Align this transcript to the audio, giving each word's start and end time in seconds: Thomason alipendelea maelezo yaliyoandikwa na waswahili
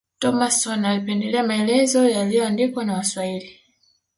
Thomason 0.19 0.85
alipendelea 0.85 1.43
maelezo 1.43 2.09
yaliyoandikwa 2.09 2.85
na 2.85 2.93
waswahili 2.93 3.59